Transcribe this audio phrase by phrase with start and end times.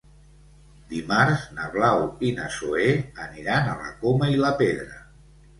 [0.93, 2.89] Dimarts na Blau i na Zoè
[3.27, 4.99] aniran a la Coma i la Pedra.